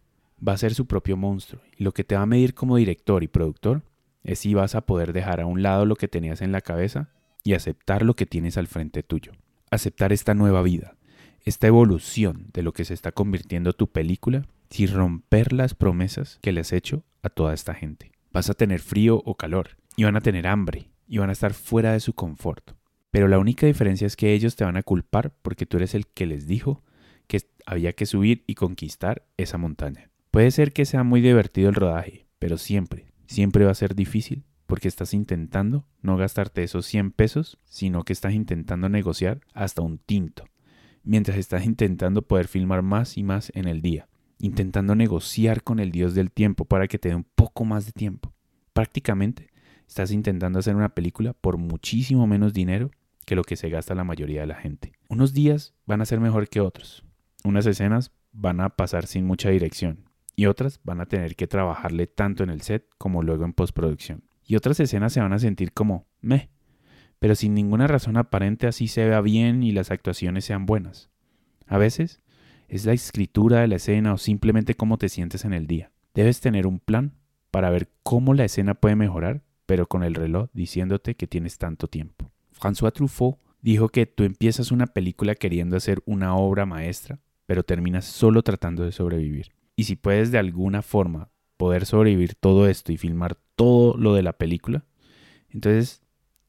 Va 0.46 0.54
a 0.54 0.58
ser 0.58 0.74
su 0.74 0.88
propio 0.88 1.18
monstruo 1.18 1.62
y 1.78 1.84
lo 1.84 1.92
que 1.92 2.06
te 2.06 2.16
va 2.16 2.22
a 2.22 2.26
medir 2.26 2.54
como 2.54 2.78
director 2.78 3.24
y 3.24 3.28
productor 3.28 3.84
es 4.24 4.40
si 4.40 4.54
vas 4.54 4.76
a 4.76 4.86
poder 4.86 5.12
dejar 5.12 5.42
a 5.42 5.46
un 5.46 5.62
lado 5.62 5.86
lo 5.86 5.98
que 5.98 6.08
tenías 6.08 6.42
en 6.42 6.54
la 6.54 6.62
cabeza 6.62 7.10
y 7.44 7.54
aceptar 7.54 8.04
lo 8.04 8.16
que 8.16 8.26
tienes 8.26 8.58
al 8.58 8.68
frente 8.68 9.04
tuyo 9.04 9.34
aceptar 9.74 10.14
esta 10.14 10.34
nueva 10.34 10.62
vida, 10.62 10.96
esta 11.46 11.68
evolución 11.68 12.50
de 12.54 12.64
lo 12.64 12.74
que 12.74 12.86
se 12.86 12.94
está 12.94 13.12
convirtiendo 13.12 13.74
tu 13.74 13.92
película 13.92 14.46
sin 14.70 14.92
romper 14.92 15.52
las 15.52 15.74
promesas 15.74 16.40
que 16.42 16.52
le 16.52 16.62
has 16.62 16.72
hecho 16.72 17.04
a 17.22 17.30
toda 17.30 17.54
esta 17.54 17.74
gente. 17.74 18.12
Vas 18.32 18.50
a 18.50 18.54
tener 18.54 18.80
frío 18.80 19.22
o 19.26 19.36
calor, 19.36 19.78
y 19.96 20.04
van 20.04 20.16
a 20.16 20.22
tener 20.22 20.48
hambre, 20.48 20.90
y 21.08 21.18
van 21.18 21.30
a 21.30 21.34
estar 21.34 21.54
fuera 21.54 21.94
de 21.94 22.00
su 22.00 22.14
confort. 22.14 22.72
Pero 23.12 23.28
la 23.28 23.38
única 23.38 23.68
diferencia 23.68 24.08
es 24.08 24.16
que 24.16 24.34
ellos 24.34 24.56
te 24.56 24.64
van 24.64 24.78
a 24.78 24.84
culpar 24.84 25.34
porque 25.42 25.66
tú 25.66 25.78
eres 25.78 25.94
el 25.94 26.08
que 26.08 26.26
les 26.26 26.48
dijo 26.48 26.82
que 27.28 27.42
había 27.66 27.94
que 27.94 28.06
subir 28.06 28.44
y 28.48 28.56
conquistar 28.56 29.24
esa 29.38 29.58
montaña. 29.58 30.10
Puede 30.32 30.50
ser 30.50 30.74
que 30.74 30.86
sea 30.86 31.04
muy 31.04 31.22
divertido 31.22 31.70
el 31.70 31.76
rodaje, 31.76 32.26
pero 32.40 32.58
siempre, 32.58 33.06
siempre 33.28 33.66
va 33.66 33.72
a 33.72 33.76
ser 33.76 33.94
difícil 33.94 34.44
porque 34.66 34.88
estás 34.88 35.14
intentando 35.14 35.86
no 36.02 36.18
gastarte 36.18 36.64
esos 36.64 36.88
100 36.88 37.12
pesos, 37.12 37.60
sino 37.66 38.04
que 38.04 38.14
estás 38.14 38.34
intentando 38.34 38.90
negociar 38.90 39.42
hasta 39.54 39.84
un 39.84 40.00
tinto, 40.00 40.46
mientras 41.04 41.38
estás 41.38 41.66
intentando 41.66 42.24
poder 42.24 42.48
filmar 42.48 42.82
más 42.82 43.16
y 43.18 43.22
más 43.22 43.52
en 43.54 43.68
el 43.68 43.84
día, 43.84 44.08
intentando 44.40 44.96
negociar 44.96 45.62
con 45.62 45.80
el 45.80 45.92
Dios 45.92 46.16
del 46.16 46.32
tiempo 46.32 46.66
para 46.66 46.88
que 46.88 46.98
te 46.98 47.10
dé 47.10 47.16
un 47.16 47.28
poco 47.36 47.66
más 47.66 47.86
de 47.86 47.92
tiempo. 47.92 48.34
Prácticamente 48.74 49.53
estás 49.88 50.12
intentando 50.12 50.60
hacer 50.60 50.76
una 50.76 50.96
película 50.96 51.34
por 51.34 51.58
muchísimo 51.58 52.28
menos 52.28 52.54
dinero 52.54 52.92
que 53.26 53.36
lo 53.36 53.44
que 53.44 53.56
se 53.56 53.70
gasta 53.70 53.96
la 53.96 54.04
mayoría 54.04 54.42
de 54.42 54.48
la 54.48 54.56
gente. 54.56 54.94
Unos 55.10 55.34
días 55.34 55.74
van 55.86 56.02
a 56.02 56.06
ser 56.06 56.20
mejor 56.20 56.50
que 56.50 56.62
otros. 56.62 57.04
Unas 57.44 57.66
escenas 57.66 58.12
van 58.32 58.62
a 58.62 58.70
pasar 58.70 59.06
sin 59.06 59.26
mucha 59.26 59.50
dirección 59.50 60.10
y 60.36 60.48
otras 60.48 60.80
van 60.84 61.02
a 61.02 61.06
tener 61.06 61.36
que 61.36 61.48
trabajarle 61.48 62.08
tanto 62.08 62.44
en 62.44 62.50
el 62.50 62.62
set 62.62 62.88
como 62.98 63.22
luego 63.22 63.46
en 63.46 63.54
postproducción 63.54 64.24
y 64.46 64.56
otras 64.56 64.80
escenas 64.80 65.14
se 65.14 65.22
van 65.22 65.34
a 65.34 65.40
sentir 65.40 65.74
como 65.74 66.08
meh, 66.22 66.50
pero 67.20 67.36
sin 67.36 67.54
ninguna 67.54 67.88
razón 67.88 68.18
aparente 68.18 68.68
así 68.68 68.88
se 68.88 69.08
vea 69.08 69.22
bien 69.22 69.64
y 69.64 69.72
las 69.72 69.92
actuaciones 69.92 70.46
sean 70.46 70.66
buenas. 70.66 71.10
A 71.68 71.78
veces 71.78 72.22
es 72.68 72.86
la 72.86 72.94
escritura 72.94 73.62
de 73.62 73.68
la 73.68 73.76
escena 73.76 74.14
o 74.14 74.18
simplemente 74.18 74.76
cómo 74.76 74.98
te 74.98 75.10
sientes 75.10 75.46
en 75.46 75.54
el 75.54 75.68
día. 75.68 75.92
Debes 76.14 76.42
tener 76.42 76.68
un 76.68 76.80
plan 76.80 77.14
para 77.52 77.70
ver 77.70 77.90
cómo 78.04 78.34
la 78.34 78.46
escena 78.46 78.74
puede 78.74 78.96
mejorar, 78.96 79.44
pero 79.66 79.88
con 79.88 80.04
el 80.04 80.16
reloj 80.16 80.50
diciéndote 80.54 81.16
que 81.16 81.28
tienes 81.28 81.58
tanto 81.58 81.88
tiempo. 81.88 82.32
François 82.52 82.94
Truffaut 82.94 83.38
dijo 83.62 83.90
que 83.90 84.06
tú 84.06 84.24
empiezas 84.24 84.72
una 84.72 84.88
película 84.88 85.36
queriendo 85.36 85.78
hacer 85.78 86.02
una 86.06 86.36
obra 86.36 86.66
maestra, 86.66 87.20
pero 87.46 87.64
terminas 87.64 88.06
solo 88.06 88.44
tratando 88.44 88.84
de 88.84 88.92
sobrevivir. 88.92 89.52
Y 89.76 89.86
si 89.86 89.96
puedes 89.96 90.32
de 90.32 90.38
alguna 90.38 90.82
forma 90.82 91.30
poder 91.58 91.86
sobrevivir 91.86 92.36
todo 92.36 92.68
esto 92.68 92.92
y 92.92 92.98
filmar 92.98 93.38
todo 93.56 93.96
lo 93.98 94.14
de 94.14 94.22
la 94.24 94.34
película. 94.34 94.84
Entonces 95.50 96.04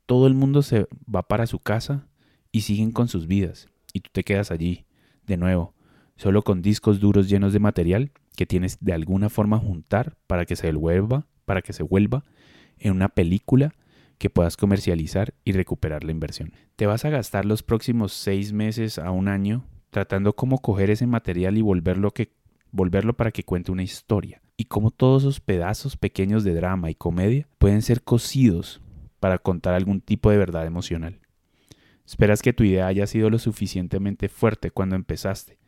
todo 0.07 0.27
el 0.27 0.35
mundo 0.35 0.63
se 0.63 0.87
va 1.13 1.23
para 1.23 1.47
su 1.47 1.61
casa 1.61 2.09
y 2.51 2.63
siguen 2.63 2.91
con 2.91 3.09
sus 3.09 3.27
vidas. 3.27 3.69
Y 3.93 4.01
tú 4.01 4.11
te 4.13 4.25
quedas 4.25 4.51
allí, 4.51 4.87
de 5.27 5.37
nuevo, 5.37 5.75
solo 6.17 6.43
con 6.43 6.63
discos 6.63 7.01
duros 7.01 7.29
llenos 7.29 7.53
de 7.53 7.61
material 7.61 8.11
que 8.37 8.47
tienes 8.47 8.79
de 8.81 8.93
alguna 8.93 9.29
forma 9.29 9.59
juntar 9.59 10.17
para 10.27 10.45
que 10.45 10.57
se 10.57 10.73
vuelva, 10.73 11.27
para 11.45 11.63
que 11.63 11.73
se 11.73 11.85
vuelva 11.85 12.25
en 12.79 12.93
una 12.93 13.09
película 13.09 13.75
que 14.19 14.31
puedas 14.31 14.57
comercializar 14.57 15.35
y 15.45 15.53
recuperar 15.53 16.05
la 16.05 16.13
inversión. 16.13 16.53
Te 16.77 16.87
vas 16.87 17.05
a 17.05 17.11
gastar 17.11 17.45
los 17.45 17.63
próximos 17.63 18.13
seis 18.13 18.53
meses 18.53 18.99
a 18.99 19.11
un 19.11 19.29
año 19.29 19.67
tratando 19.91 20.35
cómo 20.35 20.59
coger 20.59 20.91
ese 20.91 21.07
material 21.07 21.57
y 21.57 21.63
volverlo, 21.63 22.11
que, 22.11 22.33
volverlo 22.73 23.17
para 23.17 23.31
que 23.31 23.45
cuente 23.45 23.71
una 23.71 23.83
historia. 23.83 24.43
Y 24.57 24.65
cómo 24.65 24.91
todos 24.91 25.23
esos 25.23 25.41
pedazos 25.41 25.97
pequeños 25.97 26.45
de 26.45 26.55
drama 26.55 26.91
y 26.91 26.95
comedia 26.95 27.49
pueden 27.59 27.83
ser 27.83 28.03
cosidos 28.03 28.81
para 29.21 29.39
contar 29.39 29.75
algún 29.75 30.01
tipo 30.01 30.31
de 30.31 30.39
verdad 30.39 30.67
emocional. 30.67 31.21
Esperas 32.07 32.43
que 32.43 32.53
tu 32.53 32.65
idea 32.65 32.87
haya 32.87 33.07
sido 33.07 33.31
lo 33.31 33.39
suficientemente 33.39 34.29
fuerte 34.29 34.71
cuando 34.71 34.97
empezaste, 34.97 35.59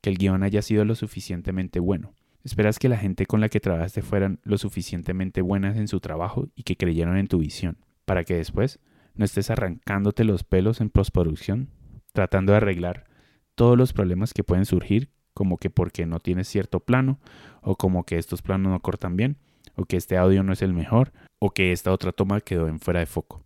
que 0.00 0.10
el 0.10 0.18
guion 0.18 0.42
haya 0.42 0.62
sido 0.62 0.84
lo 0.84 0.94
suficientemente 0.94 1.78
bueno. 1.78 2.14
Esperas 2.44 2.78
que 2.78 2.90
la 2.90 2.98
gente 2.98 3.24
con 3.24 3.40
la 3.40 3.48
que 3.48 3.58
trabajaste 3.58 4.02
fueran 4.02 4.38
lo 4.42 4.58
suficientemente 4.58 5.40
buenas 5.40 5.78
en 5.78 5.88
su 5.88 6.00
trabajo 6.00 6.48
y 6.54 6.64
que 6.64 6.76
creyeron 6.76 7.16
en 7.16 7.26
tu 7.26 7.38
visión, 7.38 7.78
para 8.04 8.24
que 8.24 8.34
después 8.34 8.80
no 9.14 9.24
estés 9.24 9.48
arrancándote 9.48 10.24
los 10.24 10.44
pelos 10.44 10.82
en 10.82 10.90
postproducción, 10.90 11.70
tratando 12.12 12.52
de 12.52 12.58
arreglar 12.58 13.06
todos 13.54 13.78
los 13.78 13.94
problemas 13.94 14.34
que 14.34 14.44
pueden 14.44 14.66
surgir, 14.66 15.08
como 15.32 15.56
que 15.56 15.70
porque 15.70 16.04
no 16.04 16.20
tienes 16.20 16.46
cierto 16.46 16.80
plano, 16.80 17.18
o 17.62 17.76
como 17.76 18.04
que 18.04 18.18
estos 18.18 18.42
planos 18.42 18.70
no 18.70 18.80
cortan 18.80 19.16
bien, 19.16 19.38
o 19.74 19.86
que 19.86 19.96
este 19.96 20.18
audio 20.18 20.42
no 20.42 20.52
es 20.52 20.60
el 20.60 20.74
mejor, 20.74 21.12
o 21.38 21.50
que 21.50 21.72
esta 21.72 21.92
otra 21.92 22.12
toma 22.12 22.42
quedó 22.42 22.68
en 22.68 22.78
fuera 22.78 23.00
de 23.00 23.06
foco. 23.06 23.42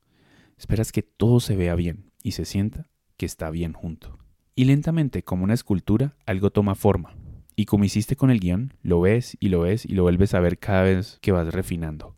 Esperas 0.58 0.90
que 0.90 1.02
todo 1.02 1.38
se 1.38 1.54
vea 1.54 1.76
bien 1.76 2.10
y 2.24 2.32
se 2.32 2.44
sienta 2.44 2.88
que 3.16 3.26
está 3.26 3.50
bien 3.50 3.74
junto. 3.74 4.18
Y 4.56 4.64
lentamente, 4.64 5.22
como 5.22 5.44
una 5.44 5.54
escultura, 5.54 6.16
algo 6.26 6.50
toma 6.50 6.74
forma. 6.74 7.14
Y 7.58 7.64
como 7.64 7.82
hiciste 7.82 8.14
con 8.14 8.30
el 8.30 8.38
guion, 8.38 8.72
lo 8.84 9.00
ves 9.00 9.36
y 9.40 9.48
lo 9.48 9.62
ves 9.62 9.84
y 9.84 9.94
lo 9.94 10.04
vuelves 10.04 10.32
a 10.32 10.38
ver 10.38 10.58
cada 10.58 10.84
vez 10.84 11.18
que 11.20 11.32
vas 11.32 11.52
refinando. 11.52 12.16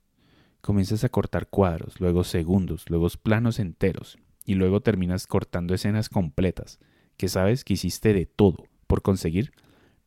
Comienzas 0.61 1.03
a 1.03 1.09
cortar 1.09 1.49
cuadros, 1.49 1.99
luego 1.99 2.25
segundos, 2.25 2.85
luego 2.91 3.09
planos 3.23 3.59
enteros, 3.59 4.19
y 4.45 4.57
luego 4.57 4.83
terminas 4.83 5.27
cortando 5.27 5.73
escenas 5.73 6.11
completas, 6.11 6.79
que 7.17 7.29
sabes 7.29 7.65
que 7.65 7.73
hiciste 7.73 8.13
de 8.13 8.27
todo 8.27 8.67
por 8.87 9.01
conseguir, 9.01 9.53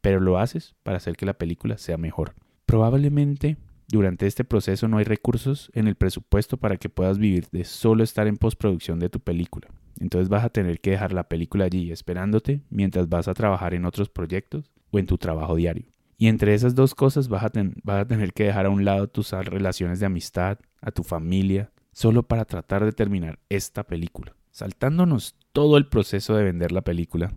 pero 0.01 0.19
lo 0.19 0.37
haces 0.37 0.75
para 0.83 0.97
hacer 0.97 1.17
que 1.17 1.25
la 1.25 1.33
película 1.33 1.79
sea 1.79 1.97
mejor. 1.97 2.35
Probablemente 2.67 3.57
durante 3.87 4.27
este 4.27 4.43
proceso 4.43 4.87
no 4.87 4.99
hay 4.99 5.03
recursos 5.03 5.71
en 5.73 5.87
el 5.87 5.95
presupuesto 5.95 6.57
para 6.57 6.77
que 6.77 6.89
puedas 6.89 7.17
vivir 7.17 7.47
de 7.51 7.63
solo 7.63 8.03
estar 8.03 8.27
en 8.27 8.37
postproducción 8.37 8.99
de 8.99 9.09
tu 9.09 9.19
película. 9.19 9.67
Entonces 9.99 10.29
vas 10.29 10.43
a 10.43 10.49
tener 10.49 10.79
que 10.79 10.91
dejar 10.91 11.11
la 11.11 11.27
película 11.27 11.65
allí 11.65 11.91
esperándote 11.91 12.61
mientras 12.69 13.09
vas 13.09 13.27
a 13.27 13.33
trabajar 13.33 13.73
en 13.73 13.85
otros 13.85 14.09
proyectos 14.09 14.72
o 14.93 14.99
en 14.99 15.07
tu 15.07 15.17
trabajo 15.17 15.55
diario. 15.55 15.87
Y 16.17 16.27
entre 16.27 16.53
esas 16.53 16.75
dos 16.75 16.93
cosas 16.93 17.27
vas 17.27 17.43
a, 17.43 17.51
vas 17.83 18.01
a 18.01 18.07
tener 18.07 18.31
que 18.31 18.45
dejar 18.45 18.67
a 18.67 18.69
un 18.69 18.85
lado 18.85 19.07
tus 19.07 19.31
relaciones 19.31 19.99
de 19.99 20.05
amistad, 20.05 20.59
a 20.81 20.91
tu 20.91 21.03
familia, 21.03 21.71
solo 21.91 22.23
para 22.23 22.45
tratar 22.45 22.85
de 22.85 22.91
terminar 22.91 23.39
esta 23.49 23.83
película. 23.83 24.35
Saltándonos 24.51 25.35
todo 25.51 25.77
el 25.77 25.87
proceso 25.87 26.35
de 26.35 26.43
vender 26.43 26.71
la 26.71 26.83
película, 26.83 27.33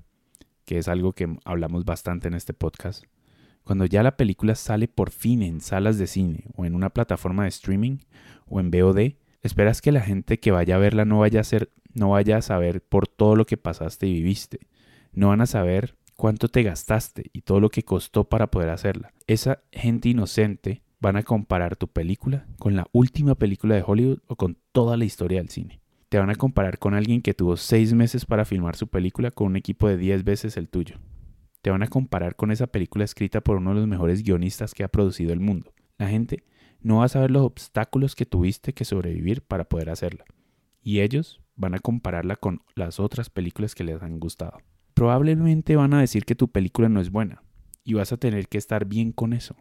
que 0.66 0.76
es 0.76 0.86
algo 0.86 1.14
que 1.14 1.34
hablamos 1.46 1.86
bastante 1.86 2.28
en 2.28 2.34
este 2.34 2.52
podcast, 2.52 3.04
cuando 3.64 3.86
ya 3.86 4.02
la 4.02 4.16
película 4.16 4.54
sale 4.54 4.86
por 4.86 5.10
fin 5.10 5.42
en 5.42 5.60
salas 5.60 5.98
de 5.98 6.06
cine 6.06 6.44
o 6.54 6.66
en 6.66 6.75
una 6.75 6.90
plataforma 6.90 7.44
de 7.44 7.48
streaming 7.48 7.98
o 8.46 8.60
en 8.60 8.70
VOD, 8.70 9.14
esperas 9.42 9.80
que 9.80 9.92
la 9.92 10.02
gente 10.02 10.38
que 10.38 10.52
vaya 10.52 10.76
a 10.76 10.78
verla 10.78 11.04
no 11.04 11.20
vaya 11.20 11.40
a 11.40 11.44
no 11.94 12.10
vaya 12.10 12.36
a 12.36 12.42
saber 12.42 12.82
por 12.82 13.08
todo 13.08 13.34
lo 13.34 13.46
que 13.46 13.56
pasaste 13.56 14.06
y 14.06 14.12
viviste. 14.12 14.60
No 15.12 15.28
van 15.28 15.40
a 15.40 15.46
saber 15.46 15.96
cuánto 16.16 16.49
te 16.49 16.62
gastaste 16.62 17.30
y 17.32 17.42
todo 17.42 17.61
lo 17.61 17.70
que 17.70 17.85
costó 17.85 18.25
para 18.25 18.50
poder 18.50 18.70
hacerla. 18.70 19.12
Esa 19.26 19.61
gente 19.73 20.08
inocente 20.08 20.82
van 21.00 21.16
a 21.16 21.23
comparar 21.23 21.76
tu 21.76 21.88
película 21.88 22.46
con 22.58 22.75
la 22.75 22.88
última 22.92 23.35
película 23.35 23.75
de 23.75 23.85
Hollywood 23.87 24.18
o 24.26 24.37
con 24.37 24.58
toda 24.73 24.96
la 24.96 25.04
historia 25.04 25.38
del 25.38 25.50
cine. 25.50 25.80
Te 26.08 26.18
van 26.18 26.30
a 26.30 26.37
comparar 26.37 26.78
con 26.78 26.94
alguien 26.94 27.23
que 27.23 27.35
tuvo 27.35 27.56
seis 27.56 27.92
meses 27.92 28.25
para 28.25 28.44
filmar 28.44 28.76
su 28.76 28.88
película 28.88 29.30
con 29.30 29.49
un 29.49 29.56
equipo 29.56 29.88
de 29.88 29.96
diez 29.96 30.25
veces 30.25 30.56
el 30.56 30.68
tuyo 30.68 30.96
te 31.66 31.70
van 31.70 31.82
a 31.82 31.88
comparar 31.88 32.37
con 32.37 32.52
esa 32.52 32.68
película 32.68 33.04
escrita 33.04 33.40
por 33.40 33.56
uno 33.56 33.70
de 33.70 33.80
los 33.80 33.88
mejores 33.88 34.23
guionistas 34.23 34.73
que 34.73 34.85
ha 34.85 34.88
producido 34.88 35.32
el 35.32 35.40
mundo. 35.40 35.73
La 35.99 36.08
gente 36.08 36.44
no 36.80 36.99
va 36.99 37.06
a 37.06 37.08
saber 37.08 37.32
los 37.32 37.42
obstáculos 37.42 38.14
que 38.14 38.25
tuviste 38.25 38.73
que 38.73 38.85
sobrevivir 38.85 39.42
para 39.42 39.64
poder 39.64 39.90
hacerla. 39.90 40.25
Y 40.80 41.00
ellos 41.00 41.42
van 41.56 41.75
a 41.75 41.80
compararla 41.80 42.37
con 42.37 42.62
las 42.76 43.00
otras 43.00 43.30
películas 43.30 43.75
que 43.75 43.82
les 43.82 44.00
han 44.00 44.20
gustado. 44.20 44.58
Probablemente 44.97 45.76
van 45.76 45.93
a 45.93 46.00
decir 46.00 46.25
que 46.25 46.35
tu 46.35 46.49
película 46.49 46.88
no 46.88 47.03
es 47.03 47.11
buena. 47.11 47.43
Y 47.85 47.93
vas 47.93 48.12
a 48.12 48.17
tener 48.17 48.49
que 48.49 48.57
estar 48.57 48.87
bien 48.87 49.12
con 49.12 49.35
eso. 49.35 49.55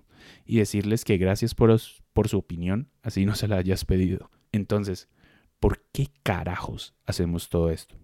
Y 0.45 0.59
decirles 0.59 1.03
que 1.03 1.17
gracias 1.17 1.53
por, 1.53 1.77
por 2.13 2.29
su 2.29 2.37
opinión, 2.37 2.87
así 3.03 3.25
no 3.25 3.35
se 3.35 3.49
la 3.49 3.57
hayas 3.57 3.83
pedido. 3.83 4.31
Entonces, 4.53 5.09
¿por 5.59 5.83
qué 5.91 6.07
carajos 6.23 6.95
hacemos 7.05 7.49
todo 7.49 7.69
esto? 7.69 7.97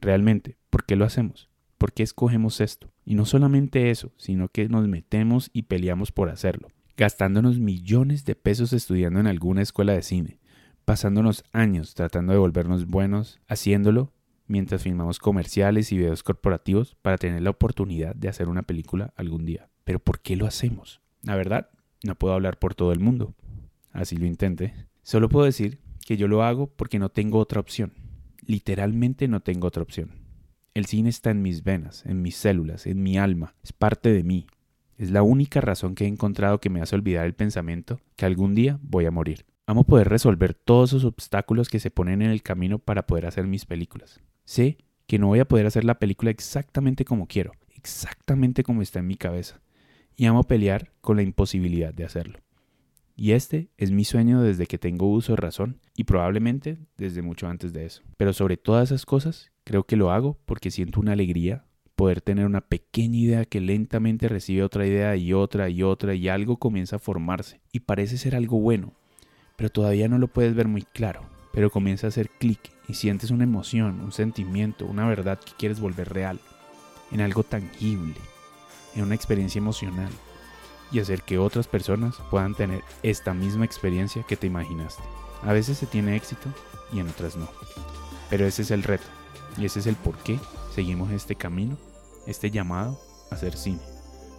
Realmente, 0.00 0.56
¿por 0.70 0.86
qué 0.86 0.94
lo 0.94 1.04
hacemos? 1.04 1.50
¿Por 1.78 1.92
qué 1.92 2.04
escogemos 2.04 2.60
esto? 2.60 2.92
Y 3.04 3.16
no 3.16 3.24
solamente 3.24 3.90
eso, 3.90 4.12
sino 4.16 4.46
que 4.46 4.68
nos 4.68 4.86
metemos 4.86 5.50
y 5.52 5.62
peleamos 5.62 6.12
por 6.12 6.30
hacerlo, 6.30 6.68
gastándonos 6.96 7.58
millones 7.58 8.24
de 8.24 8.36
pesos 8.36 8.72
estudiando 8.72 9.18
en 9.18 9.26
alguna 9.26 9.62
escuela 9.62 9.94
de 9.94 10.02
cine, 10.02 10.38
pasándonos 10.84 11.42
años 11.50 11.94
tratando 11.94 12.34
de 12.34 12.38
volvernos 12.38 12.86
buenos, 12.86 13.40
haciéndolo 13.48 14.12
mientras 14.48 14.82
filmamos 14.82 15.18
comerciales 15.18 15.92
y 15.92 15.98
videos 15.98 16.22
corporativos 16.22 16.96
para 17.02 17.18
tener 17.18 17.42
la 17.42 17.50
oportunidad 17.50 18.14
de 18.16 18.28
hacer 18.28 18.48
una 18.48 18.62
película 18.62 19.12
algún 19.16 19.44
día. 19.44 19.68
Pero 19.84 20.00
¿por 20.00 20.20
qué 20.20 20.36
lo 20.36 20.46
hacemos? 20.46 21.00
La 21.22 21.36
verdad, 21.36 21.70
no 22.02 22.14
puedo 22.14 22.34
hablar 22.34 22.58
por 22.58 22.74
todo 22.74 22.92
el 22.92 23.00
mundo. 23.00 23.34
Así 23.92 24.16
lo 24.16 24.26
intenté. 24.26 24.74
Solo 25.02 25.28
puedo 25.28 25.46
decir 25.46 25.78
que 26.06 26.16
yo 26.16 26.28
lo 26.28 26.42
hago 26.42 26.68
porque 26.68 26.98
no 26.98 27.10
tengo 27.10 27.38
otra 27.38 27.60
opción. 27.60 27.92
Literalmente 28.44 29.28
no 29.28 29.40
tengo 29.40 29.68
otra 29.68 29.82
opción. 29.82 30.10
El 30.74 30.86
cine 30.86 31.08
está 31.08 31.30
en 31.30 31.42
mis 31.42 31.64
venas, 31.64 32.06
en 32.06 32.22
mis 32.22 32.36
células, 32.36 32.86
en 32.86 33.02
mi 33.02 33.18
alma, 33.18 33.54
es 33.62 33.72
parte 33.72 34.12
de 34.12 34.22
mí. 34.22 34.46
Es 34.96 35.10
la 35.10 35.22
única 35.22 35.60
razón 35.60 35.94
que 35.94 36.04
he 36.04 36.08
encontrado 36.08 36.60
que 36.60 36.70
me 36.70 36.80
hace 36.80 36.96
olvidar 36.96 37.26
el 37.26 37.34
pensamiento 37.34 38.00
que 38.16 38.26
algún 38.26 38.54
día 38.54 38.78
voy 38.82 39.06
a 39.06 39.10
morir. 39.10 39.44
Amo 39.66 39.84
poder 39.84 40.08
resolver 40.08 40.54
todos 40.54 40.90
esos 40.90 41.04
obstáculos 41.04 41.68
que 41.68 41.78
se 41.78 41.90
ponen 41.90 42.22
en 42.22 42.30
el 42.30 42.42
camino 42.42 42.78
para 42.78 43.06
poder 43.06 43.26
hacer 43.26 43.46
mis 43.46 43.66
películas. 43.66 44.20
Sé 44.48 44.78
que 45.06 45.18
no 45.18 45.26
voy 45.26 45.40
a 45.40 45.44
poder 45.44 45.66
hacer 45.66 45.84
la 45.84 45.98
película 45.98 46.30
exactamente 46.30 47.04
como 47.04 47.26
quiero, 47.26 47.52
exactamente 47.74 48.62
como 48.62 48.80
está 48.80 49.00
en 49.00 49.06
mi 49.06 49.16
cabeza. 49.16 49.60
Y 50.16 50.24
amo 50.24 50.42
pelear 50.42 50.90
con 51.02 51.16
la 51.16 51.22
imposibilidad 51.22 51.92
de 51.92 52.06
hacerlo. 52.06 52.38
Y 53.14 53.32
este 53.32 53.68
es 53.76 53.90
mi 53.90 54.06
sueño 54.06 54.40
desde 54.40 54.64
que 54.64 54.78
tengo 54.78 55.12
uso 55.12 55.32
de 55.32 55.36
razón 55.36 55.80
y 55.94 56.04
probablemente 56.04 56.78
desde 56.96 57.20
mucho 57.20 57.46
antes 57.46 57.74
de 57.74 57.84
eso. 57.84 58.02
Pero 58.16 58.32
sobre 58.32 58.56
todas 58.56 58.88
esas 58.88 59.04
cosas, 59.04 59.52
creo 59.64 59.84
que 59.84 59.96
lo 59.96 60.12
hago 60.12 60.38
porque 60.46 60.70
siento 60.70 60.98
una 60.98 61.12
alegría 61.12 61.66
poder 61.94 62.22
tener 62.22 62.46
una 62.46 62.62
pequeña 62.62 63.18
idea 63.18 63.44
que 63.44 63.60
lentamente 63.60 64.28
recibe 64.28 64.62
otra 64.62 64.86
idea 64.86 65.14
y 65.14 65.34
otra 65.34 65.68
y 65.68 65.82
otra 65.82 66.14
y 66.14 66.30
algo 66.30 66.56
comienza 66.56 66.96
a 66.96 67.00
formarse 67.00 67.60
y 67.70 67.80
parece 67.80 68.16
ser 68.16 68.34
algo 68.34 68.58
bueno, 68.58 68.94
pero 69.56 69.68
todavía 69.68 70.08
no 70.08 70.16
lo 70.16 70.28
puedes 70.28 70.54
ver 70.54 70.68
muy 70.68 70.84
claro, 70.84 71.28
pero 71.58 71.72
comienza 71.72 72.06
a 72.06 72.10
hacer 72.10 72.30
clic 72.30 72.60
y 72.86 72.94
sientes 72.94 73.32
una 73.32 73.42
emoción, 73.42 74.00
un 74.00 74.12
sentimiento, 74.12 74.86
una 74.86 75.08
verdad 75.08 75.40
que 75.40 75.50
quieres 75.58 75.80
volver 75.80 76.08
real, 76.08 76.38
en 77.10 77.20
algo 77.20 77.42
tangible, 77.42 78.14
en 78.94 79.02
una 79.02 79.16
experiencia 79.16 79.58
emocional 79.58 80.12
y 80.92 81.00
hacer 81.00 81.22
que 81.22 81.36
otras 81.36 81.66
personas 81.66 82.14
puedan 82.30 82.54
tener 82.54 82.84
esta 83.02 83.34
misma 83.34 83.64
experiencia 83.64 84.22
que 84.22 84.36
te 84.36 84.46
imaginaste. 84.46 85.02
A 85.42 85.52
veces 85.52 85.78
se 85.78 85.86
tiene 85.86 86.14
éxito 86.14 86.48
y 86.92 87.00
en 87.00 87.08
otras 87.08 87.34
no. 87.34 87.48
Pero 88.30 88.46
ese 88.46 88.62
es 88.62 88.70
el 88.70 88.84
reto 88.84 89.08
y 89.56 89.64
ese 89.64 89.80
es 89.80 89.88
el 89.88 89.96
por 89.96 90.16
qué 90.18 90.38
seguimos 90.72 91.10
este 91.10 91.34
camino, 91.34 91.76
este 92.28 92.52
llamado 92.52 93.00
a 93.32 93.34
hacer 93.34 93.56
cine, 93.56 93.82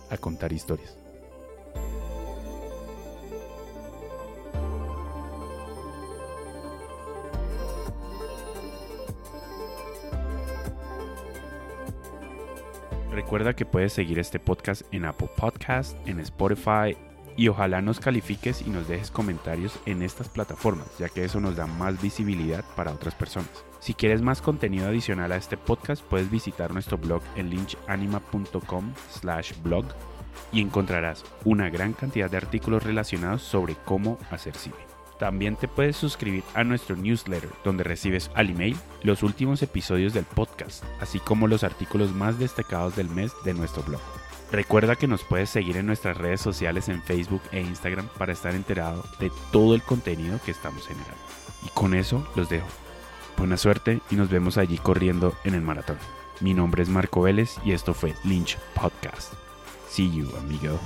a 0.10 0.16
contar 0.16 0.54
historias. 0.54 0.96
Recuerda 13.30 13.56
que 13.56 13.64
puedes 13.64 13.94
seguir 13.94 14.18
este 14.18 14.40
podcast 14.40 14.82
en 14.92 15.06
Apple 15.06 15.30
Podcast, 15.38 15.96
en 16.08 16.20
Spotify 16.20 16.98
y 17.38 17.48
ojalá 17.48 17.80
nos 17.80 18.00
califiques 18.00 18.64
y 18.66 18.72
nos 18.72 18.88
dejes 18.88 19.12
comentarios 19.12 19.80
en 19.86 20.02
estas 20.02 20.30
plataformas, 20.30 20.88
ya 20.98 21.10
que 21.10 21.24
eso 21.24 21.40
nos 21.40 21.56
da 21.56 21.68
más 21.68 22.02
visibilidad 22.02 22.66
para 22.76 22.92
otras 22.92 23.14
personas. 23.14 23.52
Si 23.80 23.94
quieres 23.94 24.24
más 24.24 24.42
contenido 24.42 24.88
adicional 24.88 25.32
a 25.32 25.36
este 25.36 25.58
podcast, 25.58 26.04
puedes 26.06 26.32
visitar 26.32 26.74
nuestro 26.74 26.98
blog 26.98 27.22
en 27.36 27.52
lynchanima.com 27.52 28.94
slash 29.12 29.54
blog 29.62 29.86
y 30.52 30.60
encontrarás 30.60 31.24
una 31.46 31.70
gran 31.70 31.94
cantidad 31.94 32.32
de 32.32 32.38
artículos 32.38 32.82
relacionados 32.82 33.44
sobre 33.44 33.76
cómo 33.86 34.18
hacer 34.32 34.56
cine. 34.56 34.89
También 35.20 35.58
te 35.58 35.68
puedes 35.68 35.98
suscribir 35.98 36.44
a 36.54 36.64
nuestro 36.64 36.96
newsletter, 36.96 37.50
donde 37.66 37.84
recibes 37.84 38.32
al 38.36 38.50
email 38.50 38.78
los 39.04 39.22
últimos 39.22 39.62
episodios 39.62 40.14
del 40.14 40.24
podcast, 40.24 40.84
así 41.02 41.20
como 41.20 41.48
los 41.48 41.66
artículos 41.66 42.16
más 42.16 42.40
destacados 42.40 42.96
del 42.96 43.10
mes 43.10 43.34
de 43.44 43.54
nuestro 43.54 43.84
blog. 43.84 44.02
Recuerda 44.50 44.96
que 44.96 45.08
nos 45.08 45.24
puedes 45.24 45.50
seguir 45.50 45.76
en 45.76 45.86
nuestras 45.86 46.18
redes 46.18 46.40
sociales 46.40 46.88
en 46.88 47.04
Facebook 47.04 47.42
e 47.52 47.60
Instagram 47.60 48.08
para 48.18 48.32
estar 48.32 48.56
enterado 48.56 49.04
de 49.20 49.30
todo 49.52 49.76
el 49.76 49.84
contenido 49.84 50.40
que 50.44 50.52
estamos 50.52 50.88
generando. 50.88 51.22
Y 51.66 51.70
con 51.70 51.94
eso 51.94 52.26
los 52.36 52.50
dejo. 52.50 52.68
Buena 53.38 53.58
suerte 53.58 54.00
y 54.10 54.16
nos 54.16 54.30
vemos 54.30 54.58
allí 54.58 54.78
corriendo 54.78 55.36
en 55.44 55.54
el 55.54 55.62
maratón. 55.62 55.98
Mi 56.40 56.54
nombre 56.54 56.82
es 56.82 56.90
Marco 56.90 57.22
Vélez 57.22 57.58
y 57.66 57.74
esto 57.74 57.94
fue 57.94 58.16
Lynch 58.24 58.58
Podcast. 58.74 59.34
See 59.90 60.10
you, 60.10 60.30
amigo. 60.38 60.80